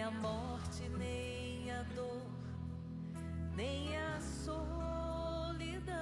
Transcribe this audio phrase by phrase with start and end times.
[0.00, 2.22] Nem a morte, nem a dor,
[3.54, 5.92] nem a solidão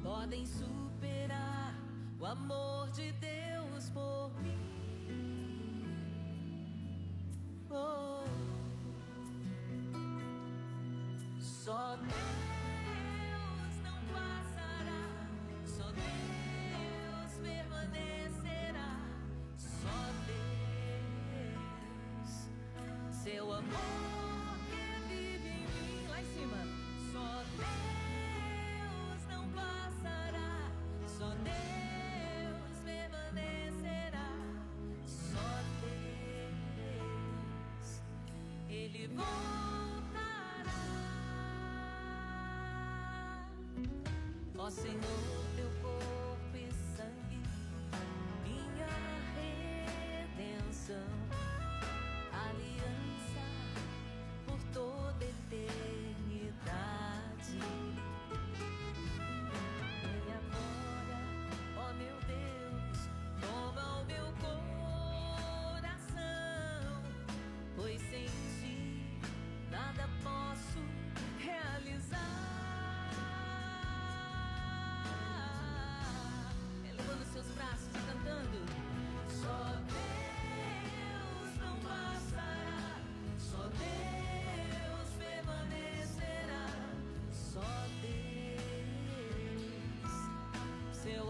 [0.00, 1.74] podem superar
[2.20, 4.56] o amor de Deus por mim.
[7.70, 8.22] Oh.
[11.40, 12.23] Só Deus
[39.14, 40.74] voltará.
[44.58, 45.43] Ó Senhor,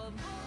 [0.04, 0.43] Deus,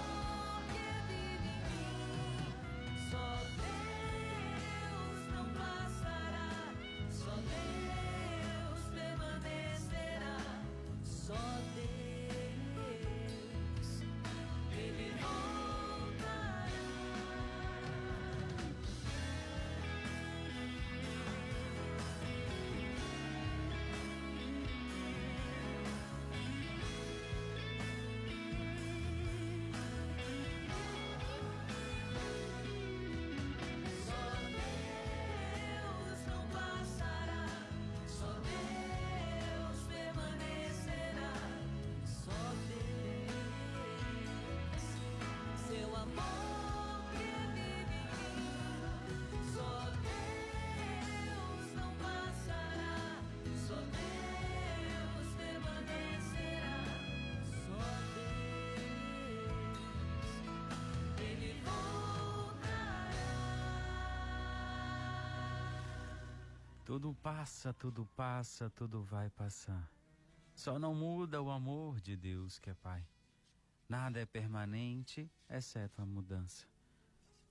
[66.98, 69.88] Tudo passa, tudo passa, tudo vai passar.
[70.56, 73.08] Só não muda o amor de Deus que é Pai.
[73.88, 76.66] Nada é permanente, exceto a mudança.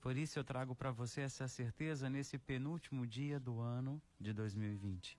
[0.01, 5.17] Por isso eu trago para você essa certeza nesse penúltimo dia do ano de 2020.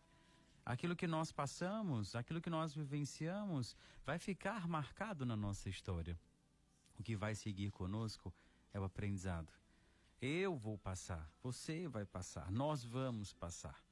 [0.63, 3.75] Aquilo que nós passamos, aquilo que nós vivenciamos,
[4.05, 6.21] vai ficar marcado na nossa história.
[6.99, 8.31] O que vai seguir conosco
[8.75, 9.51] é o aprendizado.
[10.21, 13.88] Eu vou passar, você vai passar, nós vamos passar.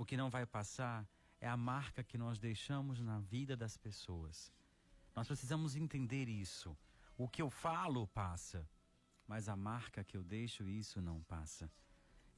[0.00, 1.06] O que não vai passar
[1.42, 4.50] é a marca que nós deixamos na vida das pessoas.
[5.14, 6.74] Nós precisamos entender isso.
[7.18, 8.66] O que eu falo passa,
[9.28, 11.70] mas a marca que eu deixo, isso não passa.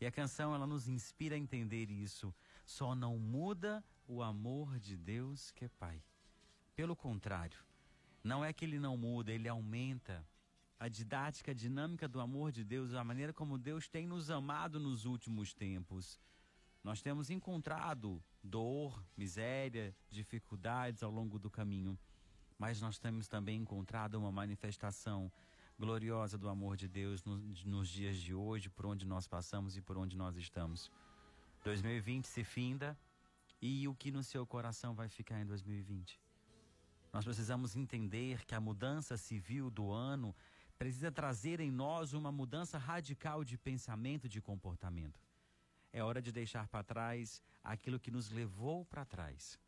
[0.01, 2.35] E a canção ela nos inspira a entender isso.
[2.67, 6.03] Só não muda o amor de Deus que é Pai.
[6.75, 7.61] Pelo contrário,
[8.25, 10.27] não é que ele não muda, ele aumenta.
[10.81, 14.81] A didática, a dinâmica do amor de Deus, a maneira como Deus tem nos amado
[14.81, 16.19] nos últimos tempos.
[16.83, 21.99] Nós temos encontrado dor, miséria, dificuldades ao longo do caminho,
[22.59, 25.31] mas nós temos também encontrado uma manifestação
[25.79, 29.81] gloriosa do amor de Deus no- nos dias de hoje, por onde nós passamos e
[29.81, 30.91] por onde nós estamos.
[31.65, 32.99] 2020 se finda
[33.61, 36.21] e o que no seu coração vai ficar em 2020?
[37.13, 40.35] Nós precisamos entender que a mudança civil do ano
[40.79, 45.21] precisa trazer em nós uma mudança radical de pensamento, de comportamento.
[45.93, 49.59] É hora de deixar para trás aquilo que nos levou para trás.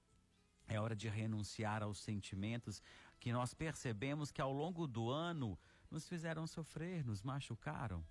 [0.67, 2.82] É hora de renunciar aos sentimentos
[3.21, 5.59] que nós percebemos que ao longo do ano
[5.91, 8.05] nos fizeram sofrer, nos machucaram.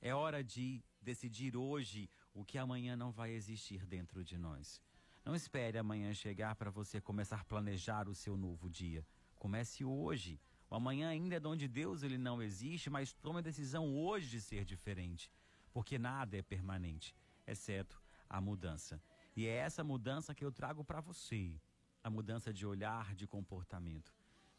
[0.00, 4.80] É hora de decidir hoje o que amanhã não vai existir dentro de nós.
[5.24, 9.04] Não espere amanhã chegar para você começar a planejar o seu novo dia.
[9.36, 10.40] Comece hoje.
[10.70, 14.28] O amanhã ainda é de onde Deus ele não existe, mas tome a decisão hoje
[14.28, 15.30] de ser diferente,
[15.72, 17.14] porque nada é permanente,
[17.46, 19.00] exceto a mudança.
[19.36, 21.60] E é essa mudança que eu trago para você,
[22.02, 24.12] a mudança de olhar, de comportamento.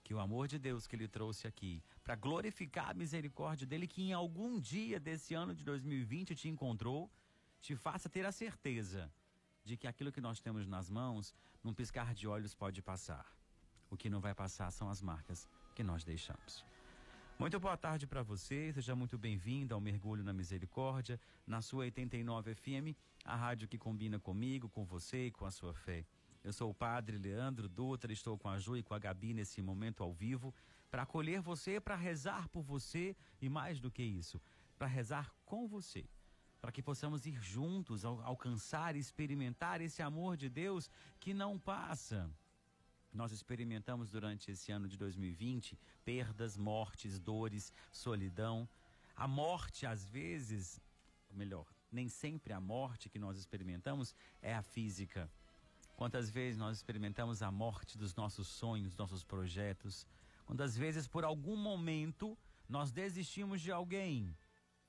[0.04, 4.02] Que o amor de Deus que ele trouxe aqui, para glorificar a misericórdia dele, que
[4.02, 7.12] em algum dia desse ano de 2020 te encontrou,
[7.62, 9.12] te faça ter a certeza
[9.64, 11.34] de que aquilo que nós temos nas mãos,
[11.64, 13.26] num piscar de olhos, pode passar.
[13.90, 16.64] O que não vai passar são as marcas que nós deixamos.
[17.39, 22.53] Muito boa tarde para você, seja muito bem-vindo ao Mergulho na Misericórdia, na sua 89
[22.53, 22.94] FM,
[23.24, 26.06] a rádio que combina comigo, com você e com a sua fé.
[26.44, 29.62] Eu sou o padre Leandro Dutra, estou com a Ju e com a Gabi nesse
[29.62, 30.53] momento ao vivo
[30.91, 34.41] para acolher você, para rezar por você e mais do que isso,
[34.77, 36.03] para rezar com você
[36.62, 42.30] para que possamos ir juntos alcançar e experimentar esse amor de Deus que não passa.
[43.12, 48.70] Nós experimentamos durante esse ano de 2020 perdas, mortes, dores, solidão.
[49.16, 50.80] A morte, às vezes,
[51.32, 55.30] melhor, nem sempre a morte que nós experimentamos é a física.
[55.96, 60.08] Quantas vezes nós experimentamos a morte dos nossos sonhos, nossos projetos?
[60.46, 62.38] Quantas vezes, por algum momento,
[62.70, 64.36] nós desistimos de alguém,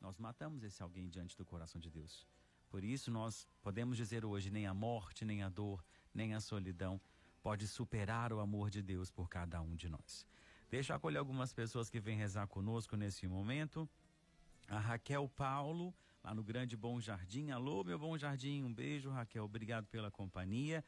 [0.00, 2.26] nós matamos esse alguém diante do coração de Deus.
[2.68, 5.84] Por isso nós podemos dizer hoje, nem a morte, nem a dor,
[6.14, 7.00] nem a solidão
[7.42, 10.26] pode superar o amor de Deus por cada um de nós.
[10.70, 13.88] Deixa eu acolher algumas pessoas que vêm rezar conosco nesse momento.
[14.68, 15.92] A Raquel Paulo,
[16.22, 17.50] lá no Grande Bom Jardim.
[17.50, 20.84] Alô, meu Bom Jardim, um beijo, Raquel, obrigado pela companhia.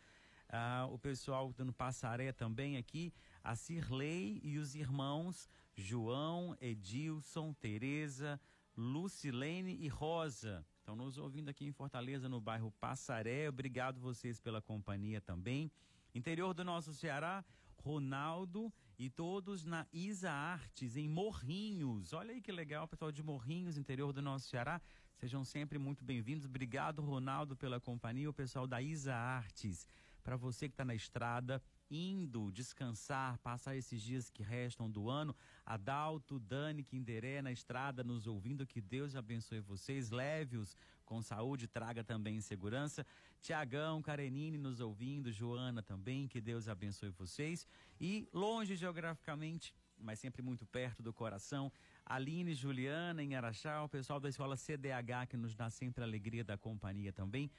[0.49, 3.13] Ah, o pessoal no Passaré também aqui,
[3.43, 8.41] a Cirlei e os irmãos João, Edilson, Tereza,
[8.77, 10.65] Lucilene e Rosa.
[10.79, 13.49] Estão nos ouvindo aqui em Fortaleza, no bairro Passaré.
[13.49, 15.71] Obrigado vocês pela companhia também.
[16.15, 17.43] Interior do nosso Ceará,
[17.77, 22.13] Ronaldo e todos na Isa Artes, em Morrinhos.
[22.13, 24.81] Olha aí que legal, pessoal de Morrinhos, interior do nosso Ceará.
[25.17, 26.45] Sejam sempre muito bem-vindos.
[26.45, 28.29] Obrigado, Ronaldo, pela companhia.
[28.29, 29.87] O pessoal da Isa Artes.
[30.23, 31.63] Para você que está na estrada,
[31.93, 35.37] indo descansar, passar esses dias que restam do ano.
[35.65, 40.75] Adalto, Dani, Quinderé na estrada nos ouvindo, que Deus abençoe vocês, leve-os
[41.05, 43.07] com saúde, traga também segurança.
[43.41, 47.67] Tiagão, Karenine nos ouvindo, Joana também, que Deus abençoe vocês.
[48.01, 51.71] E longe geograficamente, mas sempre muito perto do coração,
[52.05, 56.43] Aline, Juliana em Araxá, o pessoal da escola CDH que nos dá sempre a alegria
[56.43, 57.51] da companhia também.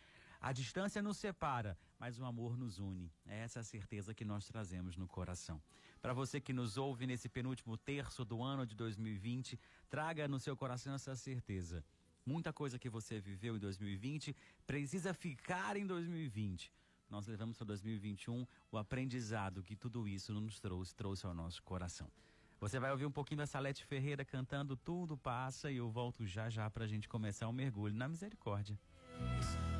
[0.44, 3.10] A distância nos separa, mas o amor nos une.
[3.26, 5.64] É essa a certeza que nós trazemos no coração.
[6.02, 9.58] Para você que nos ouve nesse penúltimo terço do ano de 2020,
[9.90, 11.82] traga no seu coração essa certeza.
[12.26, 14.36] Muita coisa que você viveu em 2020
[14.68, 16.70] precisa ficar em 2020.
[17.10, 22.12] Nós levamos para 2021 o aprendizado que tudo isso nos trouxe, trouxe ao nosso coração.
[22.60, 26.50] Você vai ouvir um pouquinho da Salete Ferreira cantando Tudo Passa e eu volto já
[26.50, 28.78] já para a gente começar o mergulho na misericórdia.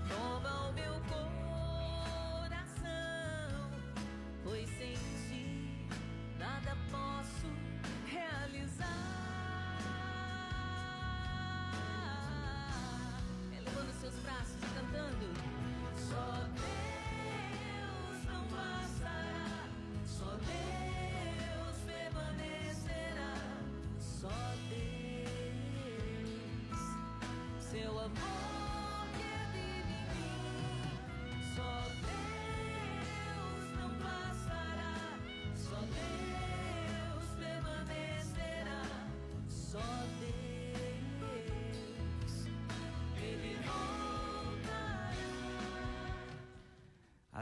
[0.10, 0.94] Toma o meu
[2.50, 3.72] coração,
[4.44, 4.70] pois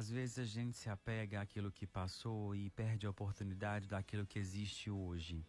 [0.02, 4.40] Às vezes a gente se apega àquilo que passou e perde a oportunidade daquilo que
[4.40, 5.46] existe hoje.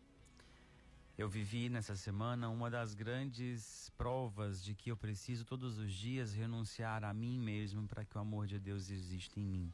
[1.16, 6.34] Eu vivi nessa semana uma das grandes provas de que eu preciso todos os dias
[6.34, 9.72] renunciar a mim mesmo para que o amor de Deus exista em mim.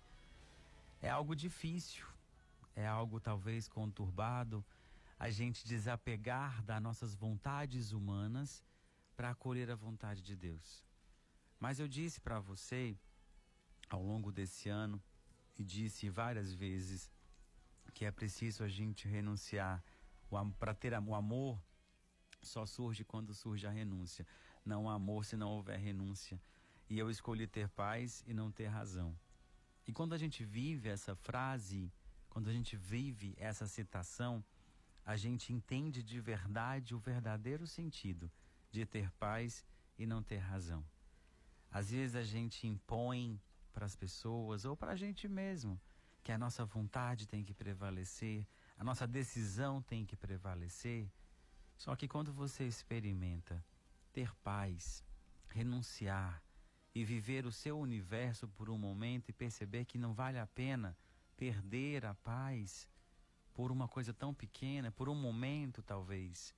[1.02, 2.06] É algo difícil,
[2.76, 4.64] é algo talvez conturbado,
[5.18, 8.62] a gente desapegar das nossas vontades humanas
[9.16, 10.84] para acolher a vontade de Deus.
[11.58, 12.96] Mas eu disse para você
[13.88, 15.02] ao longo desse ano
[15.58, 17.10] e disse várias vezes
[17.94, 19.82] que é preciso a gente renunciar.
[20.58, 21.60] Para ter o amor,
[22.42, 24.26] só surge quando surge a renúncia.
[24.64, 26.40] Não há amor se não houver renúncia.
[26.88, 29.18] E eu escolhi ter paz e não ter razão.
[29.86, 31.90] E quando a gente vive essa frase,
[32.28, 34.44] quando a gente vive essa citação,
[35.04, 38.30] a gente entende de verdade o verdadeiro sentido
[38.70, 39.64] de ter paz
[39.98, 40.84] e não ter razão.
[41.70, 43.40] Às vezes a gente impõe
[43.78, 45.80] para as pessoas ou para a gente mesmo
[46.24, 48.44] que a nossa vontade tem que prevalecer,
[48.76, 51.08] a nossa decisão tem que prevalecer.
[51.76, 53.64] Só que quando você experimenta
[54.12, 55.04] ter paz,
[55.46, 56.42] renunciar
[56.92, 60.98] e viver o seu universo por um momento e perceber que não vale a pena
[61.36, 62.88] perder a paz
[63.54, 66.52] por uma coisa tão pequena, por um momento talvez.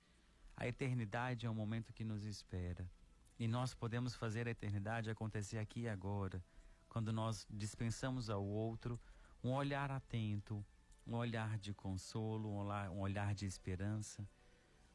[0.57, 2.91] A eternidade é um momento que nos espera.
[3.39, 6.43] E nós podemos fazer a eternidade acontecer aqui e agora,
[6.91, 9.01] quando nós dispensamos ao outro
[9.43, 10.63] um olhar atento,
[11.07, 14.29] um olhar de consolo, um olhar, um olhar de esperança,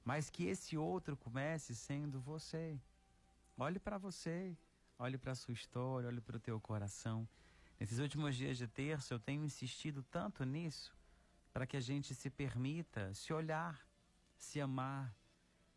[0.03, 2.79] mas que esse outro comece sendo você.
[3.57, 4.55] Olhe para você,
[4.99, 7.27] olhe para a sua história, olhe para o teu coração.
[7.79, 10.93] Nesses últimos dias de terça eu tenho insistido tanto nisso,
[11.53, 13.87] para que a gente se permita se olhar,
[14.35, 15.15] se amar,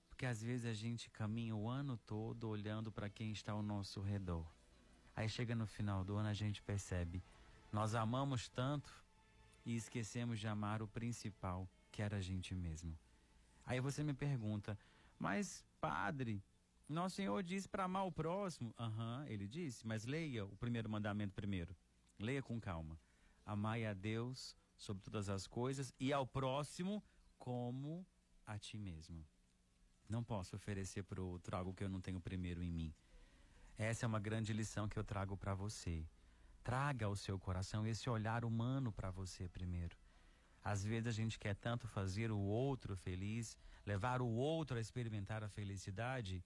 [0.09, 4.01] porque às vezes a gente caminha o ano todo olhando para quem está ao nosso
[4.01, 4.58] redor.
[5.19, 7.21] Aí chega no final do ano a gente percebe
[7.73, 8.89] nós amamos tanto
[9.67, 12.97] e esquecemos de amar o principal, que era a gente mesmo.
[13.67, 14.79] Aí você me pergunta,
[15.19, 16.41] mas padre,
[16.89, 18.73] nosso Senhor disse para amar o próximo.
[18.79, 21.77] Aham, uhum, ele disse, mas leia o primeiro mandamento primeiro.
[22.17, 22.97] Leia com calma.
[23.45, 27.03] Amai a Deus sobre todas as coisas e ao próximo
[27.41, 28.07] como
[28.47, 29.27] a ti mesmo.
[30.09, 32.95] Não posso oferecer para o outro algo que eu não tenho primeiro em mim.
[33.79, 36.05] Essa é uma grande lição que eu trago para você.
[36.65, 39.97] Traga ao seu coração esse olhar humano para você primeiro.
[40.65, 43.57] Às vezes a gente quer tanto fazer o outro feliz,
[43.87, 46.45] levar o outro a experimentar a felicidade,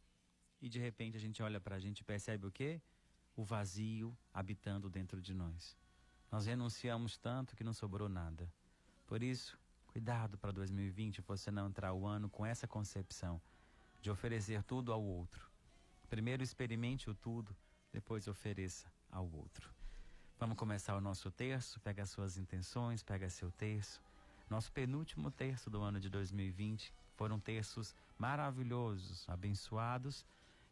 [0.61, 2.83] e de repente a gente olha para a gente e percebe o quê?
[3.35, 5.75] O vazio habitando dentro de nós.
[6.31, 8.47] Nós renunciamos tanto que não sobrou nada.
[9.07, 13.41] Por isso, cuidado para 2020 você não entrar o ano com essa concepção
[14.03, 15.52] de oferecer tudo ao outro.
[16.13, 17.57] Primeiro experimente o tudo,
[17.91, 19.73] depois ofereça ao outro.
[20.39, 21.81] Vamos começar o nosso terço.
[21.81, 23.99] Pega as suas intenções, pega seu terço.
[24.51, 30.27] Nosso penúltimo terço do ano de 2020 foram terços maravilhosos, abençoados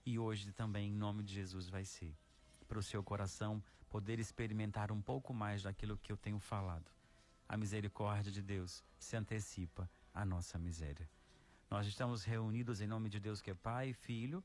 [0.04, 2.14] e hoje também, em nome de Jesus, vai ser.
[2.68, 6.92] Para o seu coração poder experimentar um pouco mais daquilo que eu tenho falado.
[7.48, 11.08] A misericórdia de Deus se antecipa à nossa miséria.
[11.70, 14.44] Nós estamos reunidos em nome de Deus que é Pai, Filho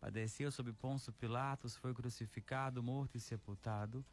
[0.00, 4.04] padeceu sob Ponço Pilatos, foi crucificado, morto e sepultado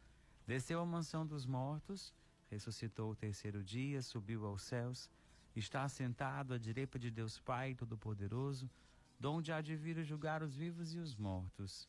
[0.46, 2.14] Desceu à mansão dos mortos,
[2.48, 5.10] ressuscitou o terceiro dia, subiu aos céus,
[5.56, 8.70] está assentado à direita de Deus Pai Todo-Poderoso,
[9.18, 11.88] donde há de vir julgar os vivos e os mortos.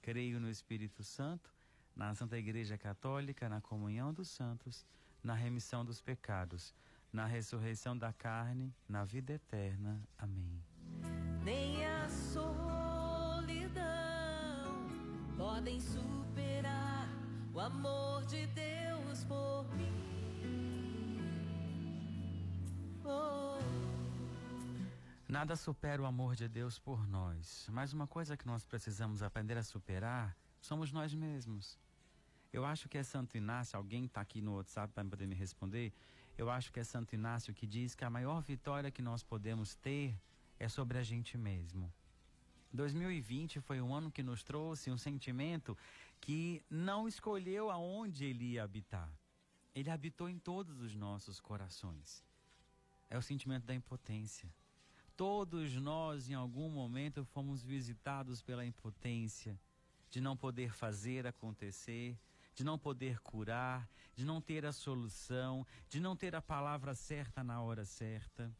[0.00, 1.52] Creio no Espírito Santo,
[1.96, 4.86] na Santa Igreja Católica, na comunhão dos santos,
[5.20, 6.72] na remissão dos pecados,
[7.12, 10.00] na ressurreição da carne, na vida eterna.
[10.16, 10.62] Amém.
[11.42, 12.65] Nem a solidão
[15.36, 17.08] podem superar
[17.52, 21.20] o amor de Deus por mim.
[23.04, 23.58] Oh.
[25.28, 29.56] Nada supera o amor de Deus por nós, mas uma coisa que nós precisamos aprender
[29.58, 31.78] a superar somos nós mesmos.
[32.52, 35.92] Eu acho que é Santo Inácio, alguém está aqui no WhatsApp para poder me responder.
[36.38, 39.74] Eu acho que é Santo Inácio que diz que a maior vitória que nós podemos
[39.74, 40.18] ter
[40.58, 41.92] é sobre a gente mesmo.
[42.76, 45.76] 2020 foi um ano que nos trouxe um sentimento
[46.20, 49.10] que não escolheu aonde ele ia habitar.
[49.74, 52.24] Ele habitou em todos os nossos corações.
[53.10, 54.48] É o sentimento da impotência.
[55.16, 59.58] Todos nós, em algum momento, fomos visitados pela impotência
[60.10, 62.18] de não poder fazer acontecer,
[62.54, 67.44] de não poder curar, de não ter a solução, de não ter a palavra certa
[67.44, 68.50] na hora certa.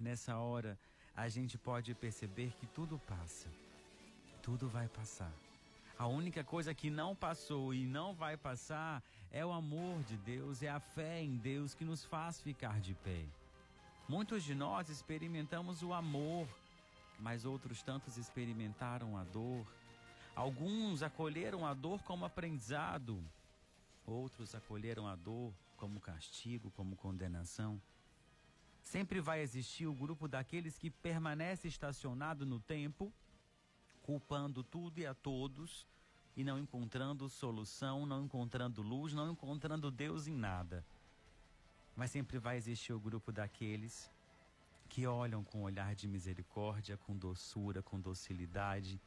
[0.00, 0.78] Nessa hora,
[1.16, 3.48] a gente pode perceber que tudo passa.
[4.42, 5.32] Tudo vai passar.
[5.98, 10.62] A única coisa que não passou e não vai passar é o amor de Deus,
[10.62, 13.24] é a fé em Deus que nos faz ficar de pé.
[14.08, 16.48] Muitos de nós experimentamos o amor,
[17.20, 19.64] mas outros tantos experimentaram a dor.
[20.34, 23.22] Alguns acolheram a dor como aprendizado,
[24.04, 27.80] outros acolheram a dor como castigo, como condenação.
[28.82, 33.12] Sempre vai existir o grupo daqueles que permanece estacionado no tempo,
[34.02, 35.86] culpando tudo e a todos
[36.36, 40.84] e não encontrando solução, não encontrando luz, não encontrando Deus em nada.
[41.94, 44.10] Mas sempre vai existir o grupo daqueles
[44.88, 49.00] que olham com olhar de misericórdia, com doçura, com docilidade,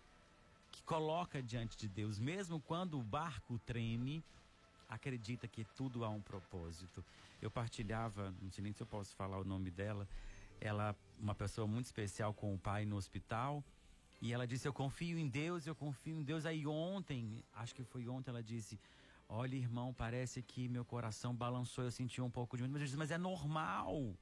[0.72, 4.24] que coloca diante de Deus, mesmo quando o barco treme,
[4.90, 7.04] acredita que tudo há um propósito.
[7.46, 10.08] Eu partilhava, não sei nem se eu posso falar o nome dela,
[10.60, 13.64] ela, uma pessoa muito especial com o pai no hospital,
[14.20, 16.46] e ela disse: Eu confio em Deus, eu confio em Deus.
[16.46, 18.80] Aí ontem, acho que foi ontem, ela disse:
[19.30, 22.74] Olha, irmão, parece que meu coração balançou, eu senti um pouco de medo.
[22.74, 24.18] Mas eu disse: Mas é normal.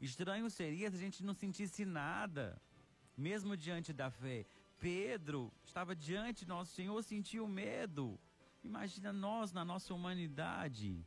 [0.00, 2.60] Estranho seria se a gente não sentisse nada,
[3.16, 4.46] mesmo diante da fé.
[4.78, 8.18] Pedro estava diante de nosso Senhor, sentiu medo.
[8.62, 11.06] Imagina nós na nossa humanidade.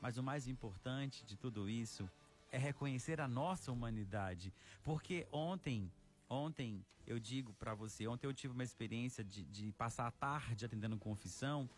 [0.00, 2.08] Mas o mais importante de tudo isso
[2.50, 4.52] é reconhecer a nossa humanidade.
[4.82, 5.90] Porque ontem,
[6.28, 10.64] ontem, eu digo para você, ontem eu tive uma experiência de, de, passar a tarde
[10.64, 11.68] atendendo confissão.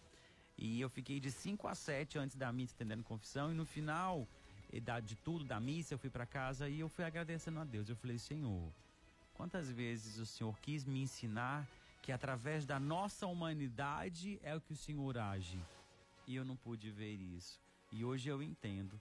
[0.56, 3.50] E eu fiquei de 5 a 7 antes da missa atendendo confissão.
[3.50, 4.26] E no final
[5.04, 7.88] de tudo da missa, eu fui para casa e eu fui agradecendo a Deus.
[7.88, 8.72] Eu falei, Senhor,
[9.34, 11.68] quantas vezes o Senhor quis me ensinar
[12.00, 15.60] que através da nossa humanidade é o que o Senhor age.
[16.26, 17.61] E eu não pude ver isso.
[17.92, 18.98] E hoje eu entendo.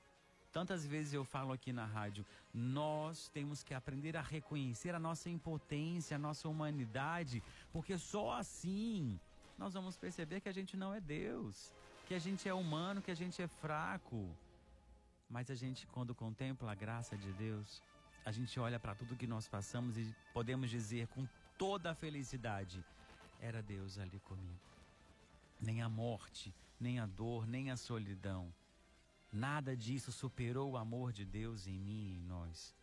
[0.52, 5.30] Tantas vezes eu falo aqui na rádio, nós temos que aprender a reconhecer a nossa
[5.30, 9.18] impotência, a nossa humanidade, porque só assim
[9.58, 11.74] nós vamos perceber que a gente não é Deus,
[12.06, 14.30] que a gente é humano, que a gente é fraco.
[15.30, 17.82] Mas a gente, quando contempla a graça de Deus,
[18.26, 21.26] a gente olha para tudo que nós passamos e podemos dizer com
[21.58, 22.84] toda a felicidade:
[23.40, 24.60] era Deus ali comigo.
[25.62, 28.54] Nem a morte, nem a dor, nem a solidão
[29.32, 32.76] Nada disso superou o amor de Deus em mim e em nós.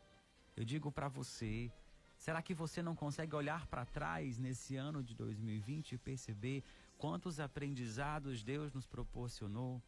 [0.56, 1.70] Eu digo para você,
[2.16, 6.64] será que você não consegue olhar para trás nesse ano de 2020 e perceber
[6.96, 9.82] quantos aprendizados Deus nos proporcionou?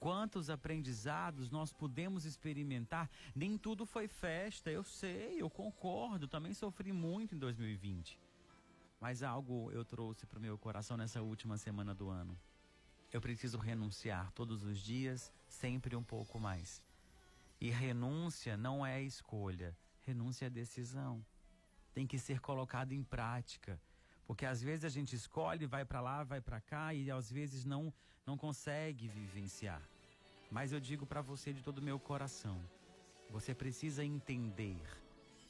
[0.00, 3.08] Quantos aprendizados nós pudemos experimentar?
[3.34, 8.18] Nem tudo foi festa, eu sei, eu concordo, também sofri muito em 2020.
[9.00, 12.38] Mas algo eu trouxe para o meu coração nessa última semana do ano.
[13.12, 16.82] Eu preciso renunciar todos os dias, sempre um pouco mais.
[17.60, 21.24] E renúncia não é escolha, renúncia é decisão.
[21.92, 23.80] Tem que ser colocado em prática.
[24.26, 27.64] Porque às vezes a gente escolhe, vai para lá, vai para cá e às vezes
[27.64, 27.92] não
[28.26, 29.82] não consegue vivenciar.
[30.50, 32.60] Mas eu digo para você de todo o meu coração,
[33.30, 34.82] você precisa entender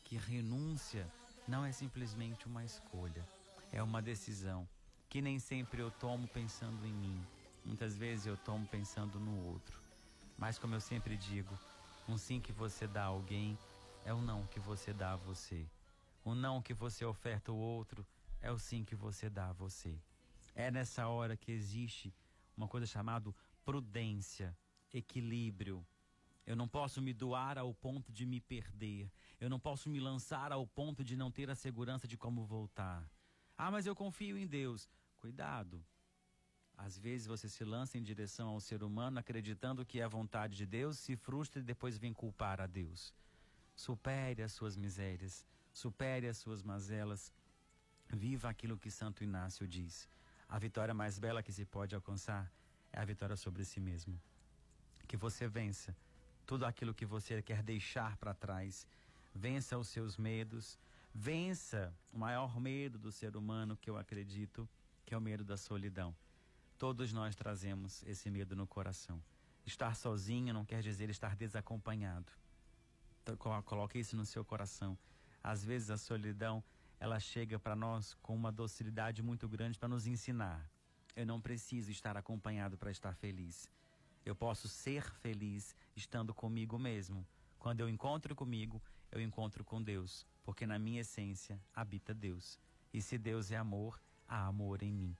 [0.04, 1.10] que renúncia
[1.46, 3.28] não é simplesmente uma escolha,
[3.72, 4.68] é uma decisão
[5.08, 7.26] que nem sempre eu tomo pensando em mim,
[7.68, 9.87] Muitas vezes eu tomo pensando no outro.
[10.38, 11.58] Mas como eu sempre digo,
[12.08, 13.58] um sim que você dá a alguém
[14.04, 15.66] é o não que você dá a você.
[16.24, 18.06] O não que você oferta ao outro
[18.40, 19.98] é o sim que você dá a você.
[20.54, 22.14] É nessa hora que existe
[22.56, 24.56] uma coisa chamada prudência,
[24.94, 25.84] equilíbrio.
[26.46, 29.10] Eu não posso me doar ao ponto de me perder.
[29.40, 33.04] Eu não posso me lançar ao ponto de não ter a segurança de como voltar.
[33.56, 34.88] Ah, mas eu confio em Deus.
[35.18, 35.84] Cuidado,
[36.78, 40.56] às vezes você se lança em direção ao ser humano acreditando que é a vontade
[40.56, 43.12] de Deus, se frustra e depois vem culpar a Deus.
[43.74, 47.32] Supere as suas misérias, supere as suas mazelas,
[48.08, 50.08] viva aquilo que Santo Inácio diz.
[50.48, 52.50] A vitória mais bela que se pode alcançar
[52.92, 54.18] é a vitória sobre si mesmo.
[55.08, 55.96] Que você vença
[56.46, 58.86] tudo aquilo que você quer deixar para trás.
[59.34, 60.78] Vença os seus medos,
[61.12, 64.66] vença o maior medo do ser humano que eu acredito,
[65.04, 66.14] que é o medo da solidão.
[66.78, 69.20] Todos nós trazemos esse medo no coração.
[69.66, 72.32] Estar sozinho não quer dizer estar desacompanhado.
[73.20, 74.96] Então, coloque isso no seu coração.
[75.42, 76.62] Às vezes a solidão,
[77.00, 80.70] ela chega para nós com uma docilidade muito grande para nos ensinar.
[81.16, 83.68] Eu não preciso estar acompanhado para estar feliz.
[84.24, 87.26] Eu posso ser feliz estando comigo mesmo.
[87.58, 92.56] Quando eu encontro comigo, eu encontro com Deus, porque na minha essência habita Deus.
[92.94, 95.16] E se Deus é amor, há amor em mim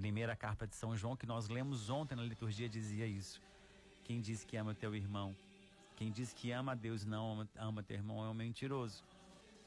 [0.00, 3.40] primeira carta de São João, que nós lemos ontem na liturgia, dizia isso.
[4.02, 5.36] Quem diz que ama teu irmão,
[5.94, 9.04] quem diz que ama a Deus não ama, ama teu irmão é um mentiroso.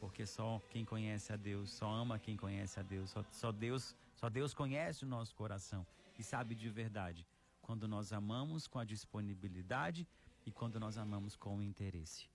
[0.02, 3.96] porque só quem conhece a Deus, só ama quem conhece a Deus, só, só Deus,
[4.16, 5.88] só Deus conhece o nosso coração
[6.20, 7.26] e sabe de verdade
[7.62, 10.06] quando nós amamos com a disponibilidade
[10.46, 12.30] e quando nós amamos com o interesse.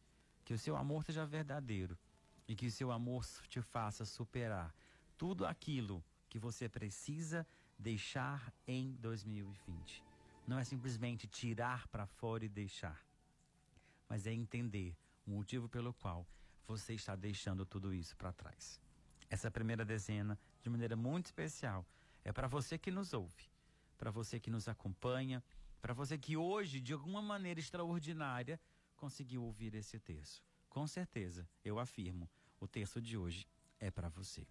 [0.45, 1.97] Que o seu amor seja verdadeiro
[2.49, 4.75] e que o seu amor te faça superar
[5.17, 7.47] tudo aquilo que você precisa
[7.83, 10.03] deixar em 2020.
[10.47, 13.05] Não é simplesmente tirar para fora e deixar,
[14.09, 16.27] mas é entender o motivo pelo qual
[16.67, 18.81] você está deixando tudo isso para trás.
[19.29, 21.85] Essa primeira dezena, de maneira muito especial,
[22.25, 23.51] é para você que nos ouve,
[23.99, 25.43] para você que nos acompanha,
[25.81, 28.61] para você que hoje, de alguma maneira extraordinária,
[28.97, 30.43] conseguiu ouvir esse texto.
[30.69, 33.47] Com certeza, eu afirmo, o texto de hoje
[33.81, 34.47] é para você.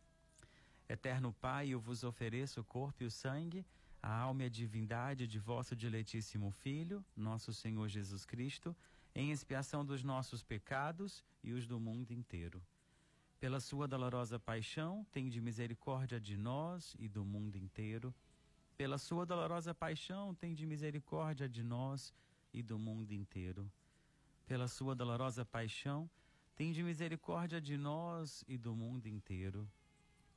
[0.88, 3.65] Eterno Pai, eu vos ofereço o corpo e o sangue,
[4.02, 8.76] a alma e a divindade de vosso diletíssimo Filho, nosso Senhor Jesus Cristo,
[9.13, 12.62] em expiação dos nossos pecados e os do mundo inteiro.
[13.39, 18.13] Pela sua dolorosa paixão, de misericórdia de nós e do mundo inteiro.
[18.78, 22.13] Pela sua dolorosa paixão, de misericórdia de nós
[22.54, 23.72] e do mundo inteiro.
[24.48, 26.10] Pela sua dolorosa paixão,
[26.58, 29.67] de misericórdia de nós e do mundo inteiro.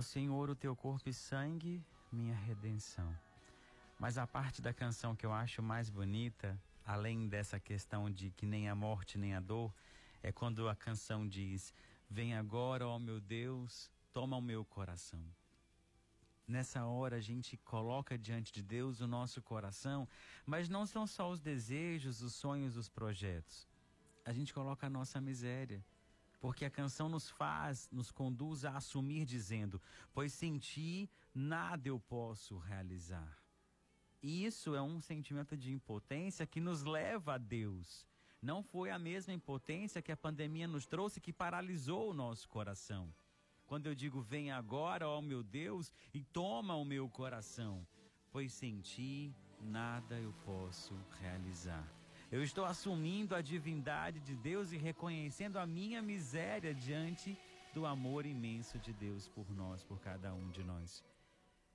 [0.00, 3.14] Ó Senhor, o teu corpo e sangue, minha redenção.
[3.98, 8.46] Mas a parte da canção que eu acho mais bonita, além dessa questão de que
[8.46, 9.70] nem a morte nem a dor,
[10.22, 11.74] é quando a canção diz:
[12.08, 15.22] Vem agora, ó meu Deus, toma o meu coração.
[16.48, 20.08] Nessa hora a gente coloca diante de Deus o nosso coração,
[20.46, 23.68] mas não são só os desejos, os sonhos, os projetos.
[24.24, 25.84] A gente coloca a nossa miséria
[26.40, 29.80] porque a canção nos faz, nos conduz a assumir dizendo:
[30.12, 33.38] Pois sem ti nada eu posso realizar.
[34.22, 38.06] Isso é um sentimento de impotência que nos leva a Deus.
[38.42, 43.12] Não foi a mesma impotência que a pandemia nos trouxe que paralisou o nosso coração.
[43.66, 47.86] Quando eu digo: Vem agora, ó meu Deus, e toma o meu coração,
[48.32, 51.99] pois sem ti nada eu posso realizar.
[52.32, 57.36] Eu estou assumindo a divindade de Deus e reconhecendo a minha miséria diante
[57.74, 61.02] do amor imenso de Deus por nós, por cada um de nós.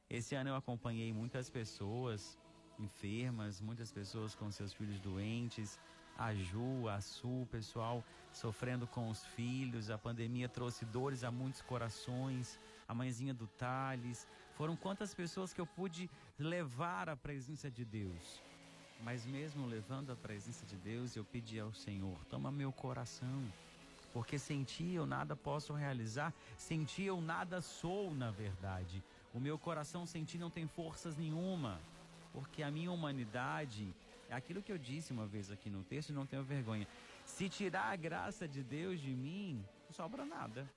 [0.09, 2.37] Esse ano eu acompanhei muitas pessoas
[2.79, 5.77] enfermas, muitas pessoas com seus filhos doentes,
[6.17, 11.61] a Ju, a Su, pessoal sofrendo com os filhos, a pandemia trouxe dores a muitos
[11.61, 17.83] corações, a mãezinha do Thales, foram quantas pessoas que eu pude levar à presença de
[17.83, 18.44] Deus.
[19.05, 23.43] Mas mesmo levando a presença de Deus, eu pedi ao Senhor: toma meu coração,
[24.11, 29.03] porque sem ti eu nada posso realizar, sem ti eu nada sou, na verdade.
[29.31, 31.79] O meu coração sem ti não tem forças nenhuma,
[32.33, 33.93] porque a minha humanidade
[34.27, 36.87] é aquilo que eu disse uma vez aqui no texto não tenho vergonha.
[37.23, 40.67] Se tirar a graça de Deus de mim, não sobra nada,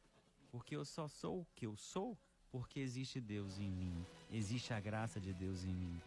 [0.52, 2.14] porque eu só sou o que eu sou
[2.52, 5.98] porque existe Deus em mim, existe a graça de Deus em mim.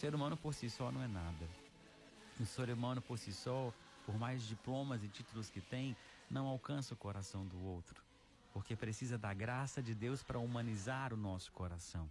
[0.00, 1.46] Ser humano por si só não é nada.
[2.40, 3.70] O ser humano por si só,
[4.06, 5.94] por mais diplomas e títulos que tem,
[6.30, 8.02] não alcança o coração do outro.
[8.50, 12.10] Porque precisa da graça de Deus para humanizar o nosso coração.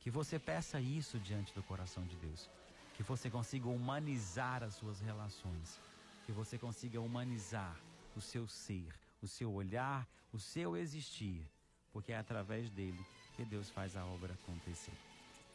[0.00, 2.48] Que você peça isso diante do coração de Deus.
[2.94, 5.78] Que você consiga humanizar as suas relações.
[6.24, 7.76] Que você consiga humanizar
[8.16, 11.46] o seu ser, o seu olhar, o seu existir.
[11.92, 13.04] Porque é através dele
[13.36, 15.07] que Deus faz a obra acontecer.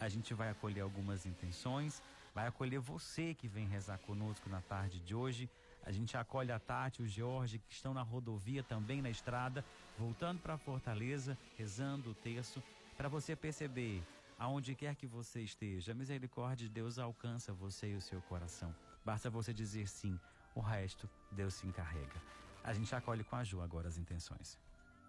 [0.03, 2.03] A gente vai acolher algumas intenções,
[2.35, 5.49] vai acolher você que vem rezar conosco na tarde de hoje.
[5.81, 9.63] A gente acolhe a Tati, o Jorge, que estão na rodovia também na estrada,
[9.97, 12.61] voltando para Fortaleza, rezando o terço,
[12.97, 14.03] para você perceber,
[14.37, 18.75] aonde quer que você esteja, a misericórdia de Deus alcança você e o seu coração.
[19.05, 20.19] Basta você dizer sim,
[20.53, 22.21] o resto Deus se encarrega.
[22.61, 24.59] A gente acolhe com a Ju agora as intenções.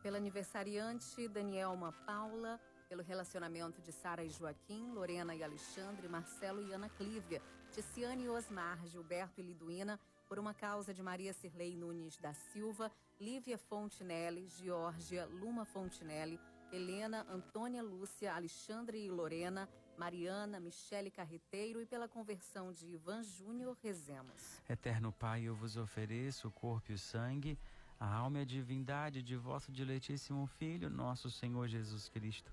[0.04, 2.60] Pela aniversariante Danielma Paula,
[2.94, 8.28] pelo relacionamento de Sara e Joaquim, Lorena e Alexandre, Marcelo e Ana Clívia, Ticiane e
[8.28, 14.46] Osmar, Gilberto e Liduína, por uma causa de Maria Cirlei Nunes da Silva, Lívia Fontinelli,
[14.46, 16.38] Georgia Luma Fontinelli,
[16.70, 23.76] Helena, Antônia Lúcia, Alexandre e Lorena, Mariana, Michele Carreteiro e pela conversão de Ivan Júnior,
[23.82, 24.62] rezemos.
[24.68, 27.58] Eterno Pai, eu vos ofereço o corpo e o sangue,
[27.98, 32.52] a alma e a divindade de vosso diletíssimo Filho, nosso Senhor Jesus Cristo,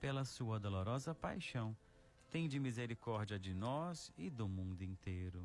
[0.00, 1.76] Pela sua dolorosa paixão,
[2.30, 5.44] tende misericórdia de nós e do mundo inteiro.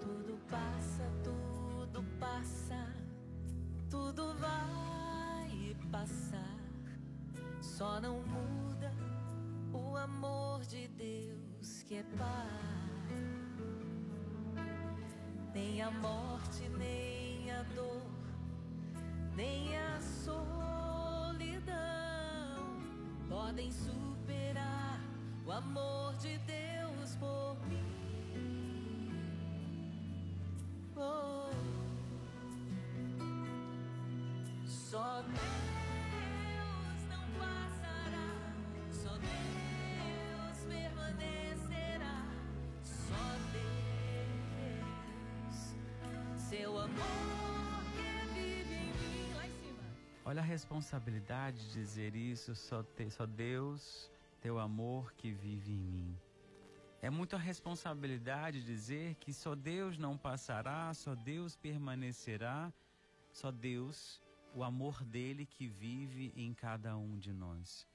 [0.00, 2.92] Tudo passa, tudo passa,
[3.88, 6.58] tudo vai passar.
[7.60, 8.92] Só não muda
[9.72, 12.48] o amor de Deus que é Pai.
[15.54, 18.11] Nem a morte, nem a dor,
[19.34, 21.72] nem a solidão
[23.28, 25.00] podem superar
[25.46, 27.82] o amor de Deus por mim.
[30.96, 31.50] Oh.
[34.66, 35.71] Só Deus
[50.32, 55.84] Olha a responsabilidade de dizer isso, só, te, só Deus, teu amor que vive em
[55.84, 56.18] mim.
[57.02, 62.72] É muita responsabilidade dizer que só Deus não passará, só Deus permanecerá,
[63.30, 64.22] só Deus,
[64.54, 67.86] o amor dele que vive em cada um de nós.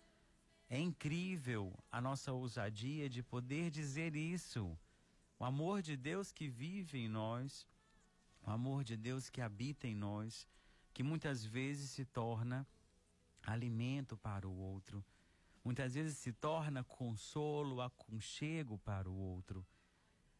[0.69, 4.77] É incrível a nossa ousadia de poder dizer isso.
[5.39, 7.65] O amor de Deus que vive em nós,
[8.45, 10.47] o amor de Deus que habita em nós,
[10.97, 12.65] que muitas vezes se torna
[13.45, 15.05] alimento para o outro,
[15.63, 19.63] muitas vezes se torna consolo, aconchego para o outro.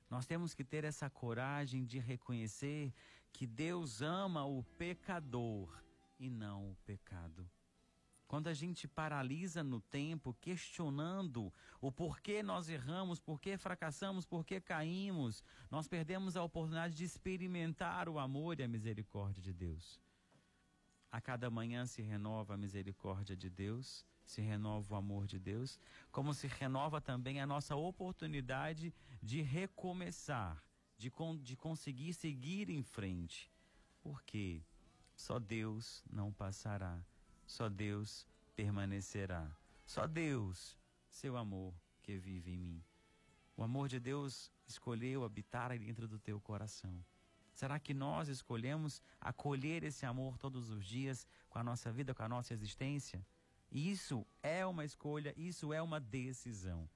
[0.10, 2.92] Nós temos que ter essa coragem de reconhecer
[3.32, 5.80] que Deus ama o pecador
[6.20, 7.48] e não o pecado.
[8.28, 15.44] Quando a gente paralisa no tempo, questionando o porquê nós erramos, porquê fracassamos, porquê caímos,
[15.70, 20.07] nós perdemos a oportunidade de experimentar o amor e a misericórdia de Deus.
[21.12, 25.80] A cada manhã se renova a misericórdia de Deus, se renova o amor de Deus,
[26.12, 28.94] como se renova também a nossa oportunidade
[29.24, 30.62] de recomeçar,
[30.98, 33.50] de, con de conseguir seguir em frente.
[34.02, 34.62] Porque
[35.16, 37.02] só Deus não passará,
[37.46, 39.50] só Deus permanecerá,
[39.86, 40.78] só Deus,
[41.10, 42.84] seu amor que vive em mim.
[43.56, 47.04] O amor de Deus escolheu habitar dentro do teu coração.
[47.58, 52.22] Será que nós escolhemos acolher esse amor todos os dias com a nossa vida, com
[52.22, 53.26] a nossa existência?
[53.72, 56.88] Isso é uma escolha, isso é uma decisão.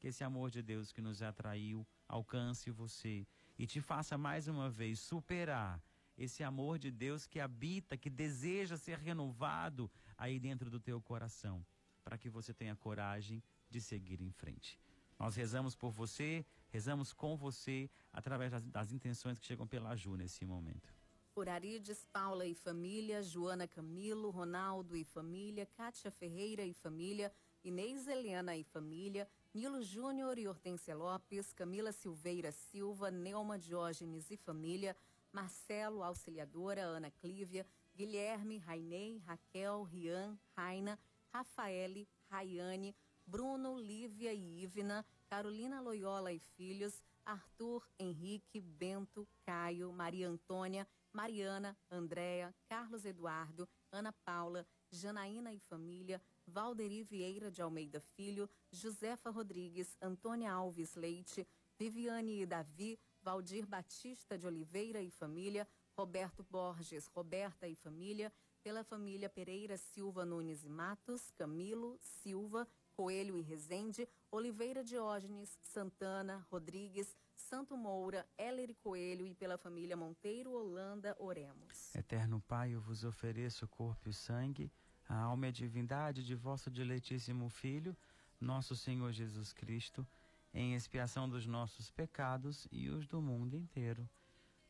[0.00, 3.26] Que esse amor de Deus que nos atraiu alcance você
[3.58, 5.78] e te faça mais uma vez superar
[6.16, 11.62] esse amor de Deus que habita, que deseja ser renovado aí dentro do teu coração,
[12.02, 14.80] para que você tenha coragem de seguir em frente.
[15.18, 20.16] Nós rezamos por você, rezamos com você através das, das intenções que chegam pela Ju
[20.16, 20.92] nesse momento.
[21.34, 28.08] Por Arides, Paula e família, Joana Camilo, Ronaldo e família, Kátia Ferreira e família, Inês
[28.08, 34.96] Helena e família, Nilo Júnior e Hortência Lopes, Camila Silveira Silva, Nelma Diógenes e família,
[35.32, 40.98] Marcelo Auxiliadora, Ana Clívia, Guilherme, Rainei, Raquel, Rian, Raina,
[41.32, 42.94] Rafaele, Rayane,
[43.26, 51.76] Bruno, Lívia e Ivna, Carolina Loyola e filhos, Arthur, Henrique, Bento, Caio, Maria Antônia, Mariana,
[51.90, 59.96] Andréa, Carlos Eduardo, Ana Paula, Janaína e família, Valderi Vieira de Almeida Filho, Josefa Rodrigues,
[60.00, 61.46] Antônia Alves Leite,
[61.78, 68.82] Viviane e Davi, Valdir Batista de Oliveira e família, Roberto Borges, Roberta e família, pela
[68.82, 77.16] família Pereira Silva Nunes e Matos, Camilo, Silva, Coelho e Rezende, Oliveira Diógenes, Santana, Rodrigues,
[77.34, 81.94] Santo Moura, Heller Coelho e pela família Monteiro Holanda Oremos.
[81.94, 84.70] Eterno Pai, eu vos ofereço o corpo e o sangue,
[85.08, 87.96] a alma e a divindade de vosso diletíssimo Filho,
[88.38, 90.06] nosso Senhor Jesus Cristo,
[90.52, 94.06] em expiação dos nossos pecados e os do mundo inteiro.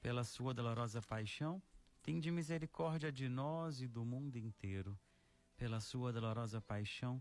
[0.01, 1.61] Pela sua dolorosa paixão,
[2.01, 4.97] tende misericórdia de nós e do mundo inteiro.
[5.57, 7.21] Pela sua dolorosa paixão,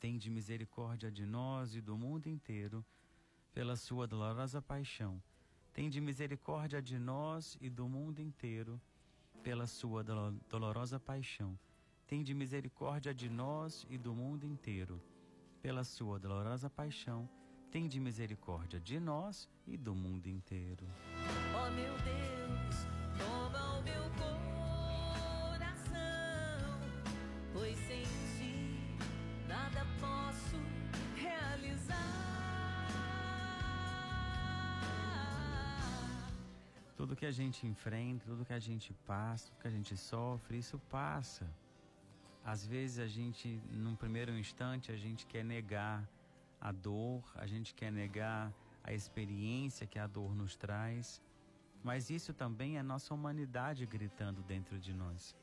[0.00, 2.82] tende misericórdia de nós e do mundo inteiro
[3.52, 5.22] pela sua dolorosa paixão.
[5.74, 8.80] Tende misericórdia de nós e do mundo inteiro,
[9.42, 10.02] pela sua
[10.48, 11.58] dolorosa paixão.
[12.06, 15.00] Tende misericórdia de nós e do mundo inteiro,
[15.62, 17.28] pela sua dolorosa paixão.
[17.70, 20.86] Tende misericórdia de nós e do mundo inteiro.
[21.54, 22.86] Oh meu Deus,
[23.22, 24.10] o meu
[25.50, 26.80] coração,
[27.52, 27.89] pois
[37.10, 40.58] Tudo que a gente enfrenta, tudo que a gente passa, tudo que a gente sofre,
[40.58, 41.44] isso passa.
[42.44, 46.08] Às vezes a gente, num primeiro instante, a gente quer negar
[46.60, 51.20] a dor, a gente quer negar a experiência que a dor nos traz,
[51.82, 55.34] mas isso também é nossa humanidade gritando dentro de nós.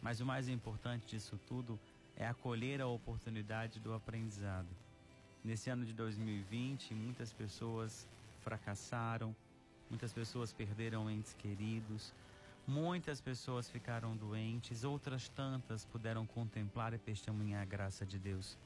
[0.00, 1.76] Mas o mais importante disso tudo
[2.14, 4.68] é acolher a oportunidade do aprendizado.
[5.42, 9.34] Nesse ano de 2020, muitas pessoas fracassaram,
[9.90, 12.14] Muitas pessoas perderam entes queridos,
[12.64, 18.56] muitas pessoas ficaram doentes, outras tantas puderam contemplar e testemunhar a graça de Deus.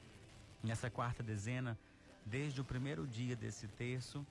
[0.63, 1.75] Nessa quarta dezena,
[2.23, 4.25] desde o primeiro dia desse terço,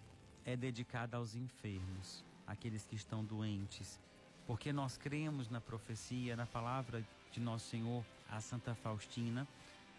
[0.44, 3.98] é dedicada aos enfermos, aqueles que estão doentes,
[4.46, 9.48] porque nós cremos na profecia, na palavra de nosso Senhor a Santa Faustina,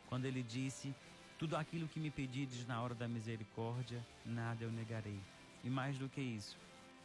[0.08, 0.95] quando ele disse:
[1.38, 5.19] Tudo aquilo que me pedides na hora da misericórdia, nada eu negarei.
[5.63, 6.58] E mais do que isso,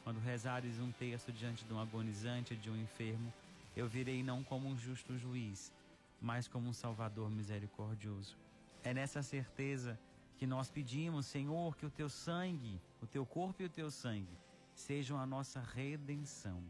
[0.05, 3.33] quando rezares um terço diante de um agonizante, de um enfermo,
[3.77, 5.73] eu virei não como um justo juiz,
[6.21, 8.37] mas como um Salvador misericordioso.
[8.83, 9.99] É nessa certeza
[10.39, 14.37] que nós pedimos, Senhor, que o teu sangue, o teu corpo e o teu sangue,
[14.75, 16.63] sejam a nossa redenção,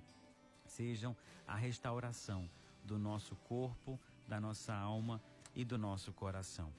[0.66, 1.16] sejam
[1.46, 2.50] a restauração
[2.84, 5.20] do nosso corpo, da nossa alma
[5.54, 6.72] e do nosso coração.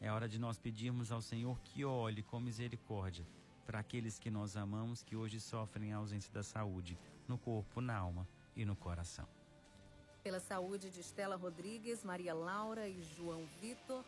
[0.00, 3.24] É hora de nós pedirmos ao Senhor que olhe com misericórdia
[3.66, 6.98] para aqueles que nós amamos que hoje sofrem a ausência da saúde
[7.28, 9.26] no corpo, na alma e no coração.
[10.22, 14.04] Pela saúde de Estela Rodrigues, Maria Laura e João Vitor,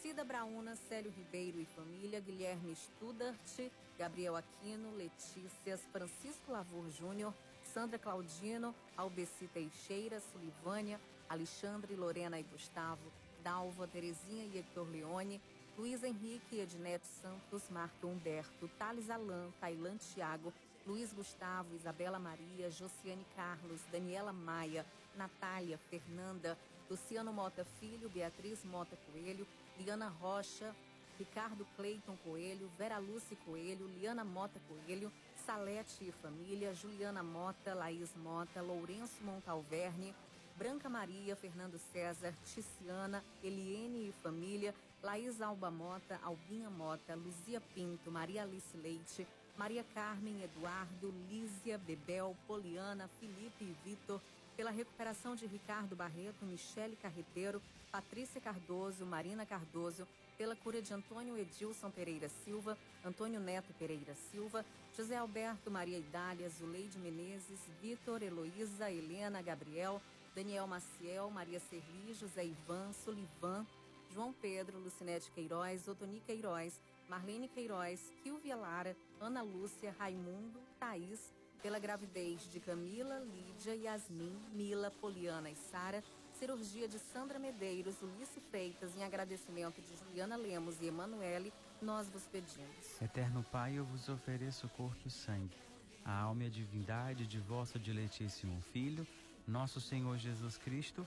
[0.00, 7.98] Cida Brauna, Célio Ribeiro e família, Guilherme Studart, Gabriel Aquino, Letícias, Francisco Lavor Júnior, Sandra
[7.98, 13.12] Claudino, Albeci Teixeira, Sulivânia, Alexandre, Lorena e Gustavo,
[13.42, 15.40] Dalva, Terezinha e Hector Leone,
[15.76, 20.52] Luiz Henrique, Ednete Santos, Marco Humberto, Thales Alan, Tailan Tiago,
[20.86, 24.84] Luiz Gustavo, Isabela Maria, Josiane Carlos, Daniela Maia,
[25.16, 26.58] Natália, Fernanda,
[26.90, 29.46] Luciano Mota Filho, Beatriz Mota Coelho,
[29.78, 30.74] Liana Rocha,
[31.18, 35.10] Ricardo Cleiton Coelho, Vera Lúcia Coelho, Liana Mota Coelho,
[35.46, 40.14] Salete e família, Juliana Mota, Laís Mota, Lourenço Montalverne,
[40.56, 48.10] Branca Maria, Fernando César, Ticiana, Eliene e família, Laís Alba Mota, Albinha Mota, Luzia Pinto,
[48.10, 49.26] Maria Alice Leite,
[49.58, 54.20] Maria Carmen, Eduardo, Lísia, Bebel, Poliana, Felipe e Vitor,
[54.56, 60.06] pela recuperação de Ricardo Barreto, Michele Carreteiro, Patrícia Cardoso, Marina Cardoso,
[60.38, 64.64] pela cura de Antônio Edilson Pereira Silva, Antônio Neto Pereira Silva,
[64.96, 70.00] José Alberto Maria Idália, Zuleide Menezes, Vitor, Heloísa, Helena, Gabriel,
[70.34, 73.66] Daniel Maciel, Maria Serli, José Ivan, Sulivan,
[74.12, 81.32] João Pedro, Lucinete Queiroz, Otoni Queiroz, Marlene Queiroz, Kilvia Lara, Ana Lúcia, Raimundo, Thaís,
[81.62, 86.02] pela gravidez de Camila, Lídia, Yasmin, Mila, Poliana e Sara,
[86.38, 92.26] cirurgia de Sandra Medeiros, Ulice Freitas, em agradecimento de Juliana Lemos e Emanuele, nós vos
[92.26, 93.00] pedimos.
[93.00, 95.56] Eterno Pai, eu vos ofereço o corpo e sangue,
[96.04, 99.06] a alma e a divindade de vosso diletíssimo Filho,
[99.46, 101.06] nosso Senhor Jesus Cristo,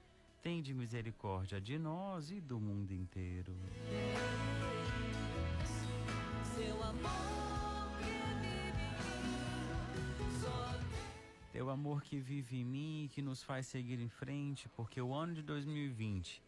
[0.41, 3.55] tende misericórdia de nós e do mundo inteiro.
[6.55, 7.41] Seu amor
[11.51, 15.13] Teu amor que vive em mim e que nos faz seguir em frente, porque o
[15.13, 16.41] ano de 2020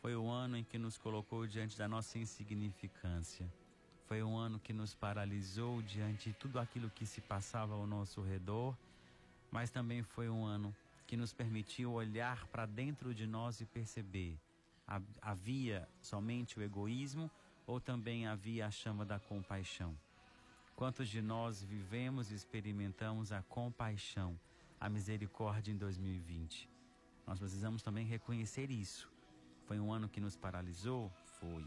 [0.00, 3.46] foi o ano em que nos colocou diante da nossa insignificância.
[4.06, 8.22] Foi um ano que nos paralisou diante de tudo aquilo que se passava ao nosso
[8.22, 8.76] redor,
[9.52, 10.74] mas também foi um ano
[11.06, 14.38] que nos permitiu olhar para dentro de nós e perceber
[15.20, 17.30] havia somente o egoísmo
[17.66, 19.96] ou também havia a chama da compaixão.
[20.76, 24.38] Quantos de nós vivemos e experimentamos a compaixão,
[24.78, 26.68] a misericórdia em 2020?
[27.26, 29.10] Nós precisamos também reconhecer isso.
[29.66, 31.10] Foi um ano que nos paralisou?
[31.40, 31.66] Foi.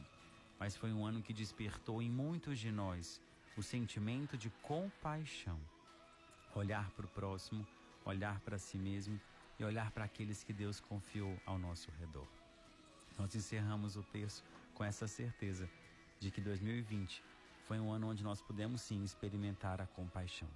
[0.57, 3.21] Mas foi um ano que despertou em muitos de nós
[3.57, 5.59] o sentimento de compaixão.
[6.55, 7.67] Olhar para o próximo,
[8.09, 9.19] olhar para si mesmo
[9.57, 12.27] e olhar para aqueles que Deus confiou ao nosso redor.
[13.17, 14.43] Nós encerramos o texto
[14.73, 15.69] com essa certeza
[16.19, 17.23] de que 2020
[17.65, 20.49] foi um ano onde nós pudemos sim experimentar a compaixão.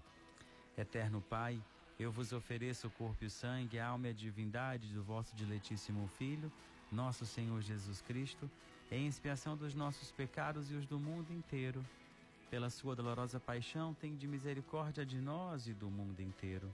[0.78, 1.62] Eterno Pai,
[2.00, 5.36] eu vos ofereço o corpo e o sangue, a alma e a divindade do vosso
[5.36, 6.52] diletíssimo Filho,
[6.92, 8.50] nosso Senhor Jesus Cristo,
[8.92, 11.86] em expiação dos nossos pecados e os do mundo inteiro.
[12.50, 16.74] Pela sua dolorosa paixão, tem de misericórdia de nós e do mundo inteiro.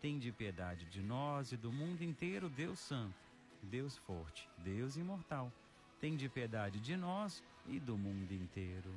[0.00, 3.14] Tende piedade de nós e do mundo inteiro, Deus Santo,
[3.62, 5.52] Deus forte, Deus imortal,
[6.00, 8.94] tem de piedade de nós e do mundo inteiro.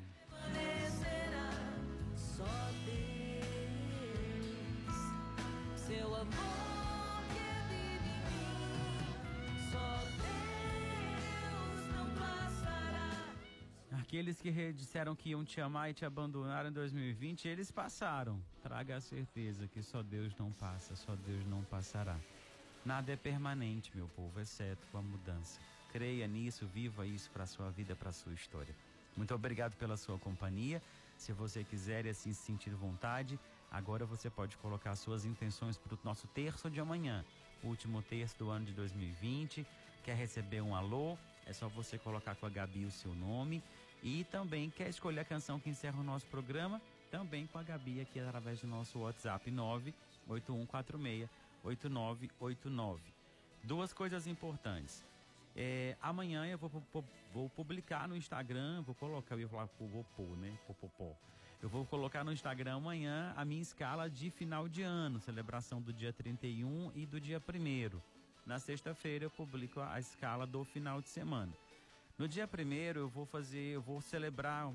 [5.76, 6.73] Seu amor
[14.14, 18.39] Aqueles que disseram que iam te amar e te abandonar em 2020, eles passaram.
[18.61, 22.20] Traga a certeza que só Deus não passa, só Deus não passará.
[22.86, 25.59] Nada é permanente, meu povo, exceto a mudança.
[25.91, 28.76] Creia nisso, viva isso para a sua vida, para a sua história.
[29.18, 30.80] Muito obrigado pela sua companhia.
[31.18, 33.39] Se você quiser e assim se sentir vontade,
[33.72, 37.26] agora você pode colocar suas intenções para o nosso terço de amanhã,
[37.64, 39.66] último terço do ano de 2020.
[40.03, 41.18] Quer receber um alô?
[41.45, 43.64] É só você colocar com a Gabi o seu nome.
[44.04, 46.82] E também quer escolher a canção que encerra o nosso programa?
[47.10, 51.30] Também com a Gabi aqui através do nosso WhatsApp 98146
[51.64, 53.01] 8989.
[53.64, 55.06] Duas coisas importantes.
[55.56, 56.70] É, amanhã eu vou,
[57.34, 60.54] vou, publicar no Instagram, vou colocar, eu ia falar vou pôr, né?
[61.62, 65.93] Eu vou colocar no Instagram amanhã a minha escala de final de ano, celebração do
[65.93, 68.01] dia 31 e do dia 1
[68.45, 71.54] Na sexta-feira eu publico a escala do final de semana.
[72.16, 74.72] No dia 1 eu vou fazer, eu vou celebrar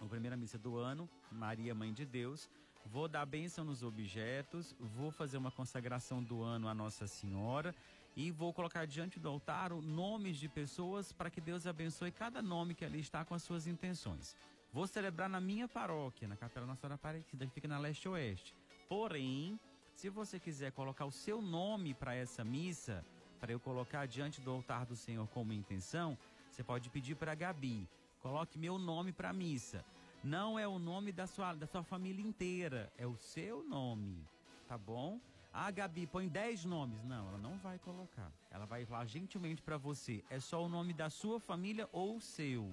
[0.00, 2.48] a primeira missa do ano, Maria Mãe de Deus.
[2.86, 7.74] Vou dar bênção nos objetos, vou fazer uma consagração do ano à Nossa Senhora
[8.14, 12.76] e vou colocar diante do altar nomes de pessoas para que Deus abençoe cada nome
[12.76, 14.36] que ali está com as suas intenções.
[14.72, 18.54] Vou celebrar na minha paróquia, na Capela Nossa Senhora Aparecida, que fica na leste-oeste.
[18.88, 19.58] Porém,
[19.96, 23.04] se você quiser colocar o seu nome para essa missa,
[23.40, 26.16] para eu colocar diante do altar do Senhor como intenção,
[26.52, 27.88] você pode pedir para Gabi,
[28.20, 29.82] coloque meu nome para missa.
[30.22, 34.22] Não é o nome da sua, da sua família inteira, é o seu nome,
[34.68, 35.18] tá bom?
[35.50, 37.02] Ah, Gabi, põe 10 nomes.
[37.04, 38.30] Não, ela não vai colocar.
[38.50, 40.22] Ela vai falar gentilmente para você.
[40.28, 42.70] É só o nome da sua família ou o seu,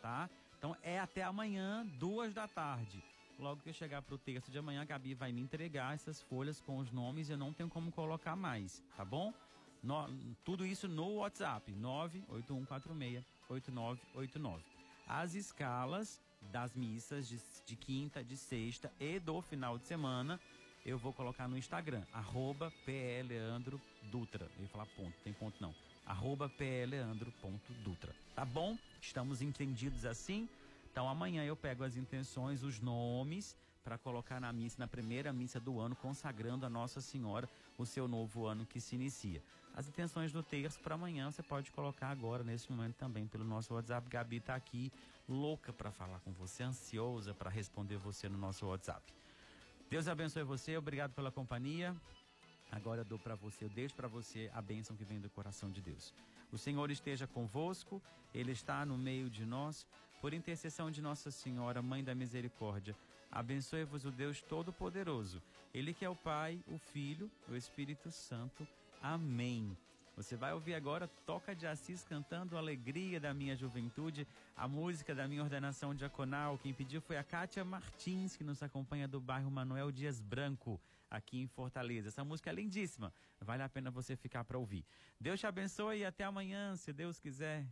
[0.00, 0.30] tá?
[0.56, 3.02] Então é até amanhã, duas da tarde.
[3.36, 6.60] Logo que eu chegar pro texto de amanhã, a Gabi vai me entregar essas folhas
[6.60, 9.34] com os nomes e eu não tenho como colocar mais, tá bom?
[9.82, 10.08] No,
[10.44, 14.60] tudo isso no WhatsApp, 981468989.
[15.06, 16.20] As escalas
[16.52, 20.40] das missas de, de quinta, de sexta e do final de semana
[20.84, 24.50] eu vou colocar no Instagram, arroba pleandrodutra.
[24.56, 25.74] Eu ia falar ponto, tem ponto não.
[26.06, 28.14] Arroba pleandro.dutra.
[28.34, 28.78] Tá bom?
[29.00, 30.48] Estamos entendidos assim?
[30.90, 35.60] Então amanhã eu pego as intenções, os nomes, para colocar na missa, na primeira missa
[35.60, 39.42] do ano, consagrando a Nossa Senhora o seu novo ano que se inicia.
[39.78, 43.72] As intenções do terço para amanhã você pode colocar agora, nesse momento também, pelo nosso
[43.72, 44.08] WhatsApp.
[44.08, 44.90] Gabi está aqui,
[45.28, 49.14] louca para falar com você, ansiosa para responder você no nosso WhatsApp.
[49.88, 51.94] Deus abençoe você, obrigado pela companhia.
[52.72, 55.70] Agora eu dou para você, eu deixo para você a bênção que vem do coração
[55.70, 56.12] de Deus.
[56.50, 58.02] O Senhor esteja convosco,
[58.34, 59.86] Ele está no meio de nós.
[60.20, 62.96] Por intercessão de Nossa Senhora, Mãe da Misericórdia,
[63.30, 65.40] abençoe-vos o Deus Todo-Poderoso.
[65.72, 68.66] Ele que é o Pai, o Filho, o Espírito Santo.
[69.00, 69.76] Amém.
[70.16, 74.26] Você vai ouvir agora Toca de Assis cantando Alegria da Minha Juventude,
[74.56, 76.58] a música da minha ordenação diaconal.
[76.58, 81.38] Quem pediu foi a Kátia Martins, que nos acompanha do bairro Manuel Dias Branco, aqui
[81.40, 82.08] em Fortaleza.
[82.08, 84.84] Essa música é lindíssima, vale a pena você ficar para ouvir.
[85.20, 87.64] Deus te abençoe e até amanhã, se Deus quiser.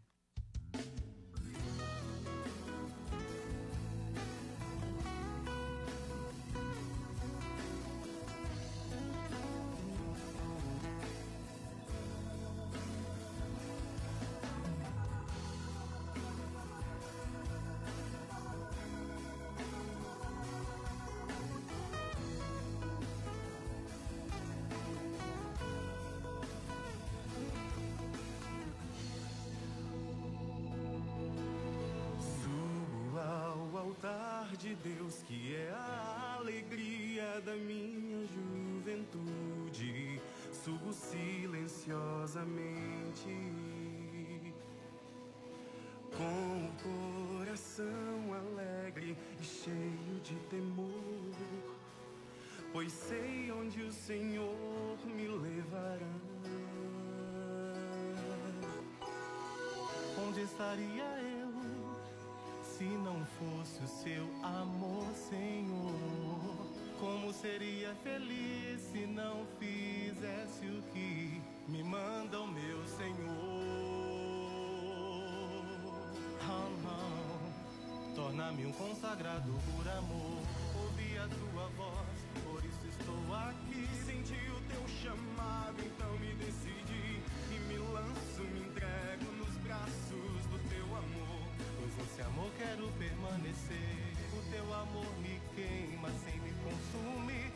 [52.77, 56.13] Pois sei onde o Senhor me levará.
[60.23, 61.09] Onde estaria
[61.41, 61.55] eu?
[62.63, 65.95] Se não fosse o seu amor, Senhor,
[67.01, 73.87] como seria feliz se não fizesse o que me manda o meu Senhor?
[76.43, 76.97] Oh.
[78.15, 80.43] Torna-me um consagrado por amor.
[80.83, 82.16] Ouvi a tua voz,
[83.67, 83.89] aqui.
[84.05, 90.59] Senti o teu chamado, então me decidi e me lanço, me entrego nos braços do
[90.69, 91.47] teu amor.
[91.97, 94.17] Nesse amor quero permanecer.
[94.33, 97.53] O teu amor me queima sem me consumir.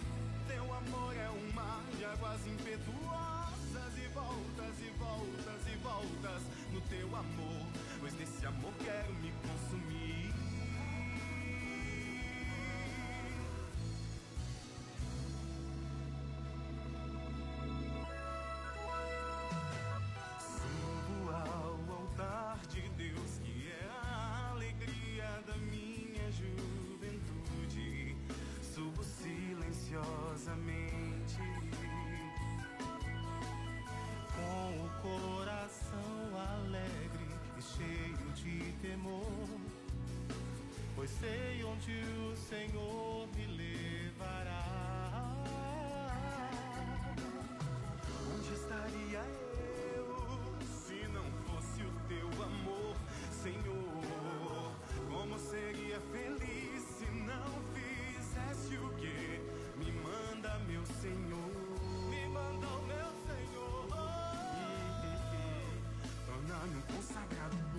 [0.47, 6.43] Teu amor é um mar de águas impetuosas e voltas e voltas e voltas
[6.73, 7.67] no teu amor.
[8.01, 9.89] Pois nesse amor quero me consumir.
[66.51, 67.70] Nano consagrado.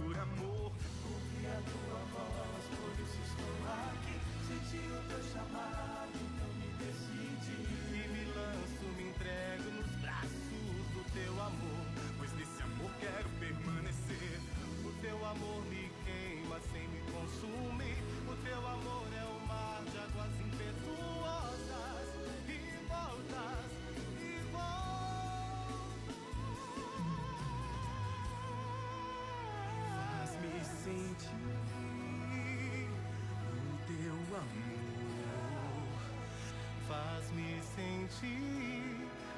[38.19, 38.35] ti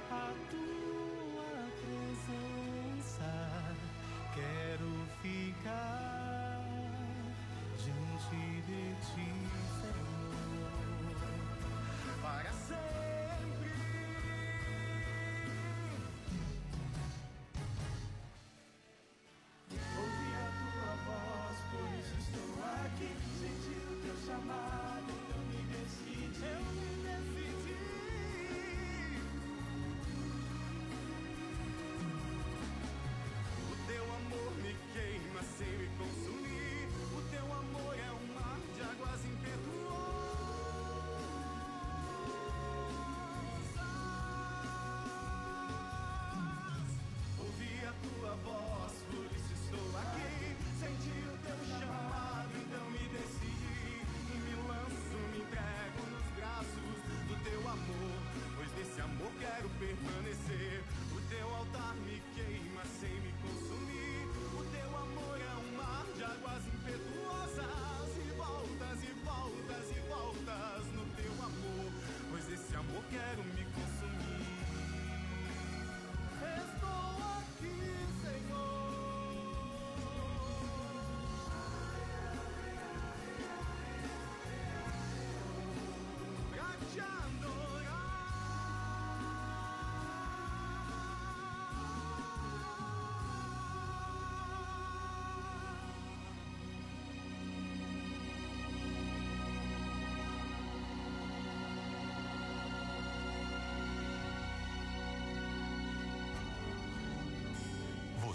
[0.09, 0.82] a do.